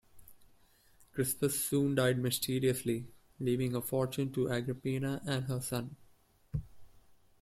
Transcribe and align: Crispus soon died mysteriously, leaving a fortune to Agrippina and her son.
Crispus 1.13 1.63
soon 1.63 1.93
died 1.93 2.17
mysteriously, 2.17 3.05
leaving 3.39 3.75
a 3.75 3.83
fortune 3.83 4.31
to 4.33 4.47
Agrippina 4.49 5.21
and 5.27 5.43
her 5.43 5.61
son. 5.61 5.95